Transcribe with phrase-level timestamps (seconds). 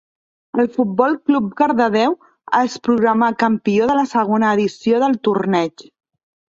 [0.61, 2.17] El Futbol Club Cardedeu
[2.63, 5.91] es proclamà campió de la segona edició del torneig.